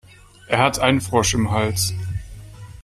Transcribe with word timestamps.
Er 0.47 0.57
hat 0.57 0.79
einen 0.79 0.99
Frosch 0.99 1.35
im 1.35 1.51
Hals. 1.51 1.93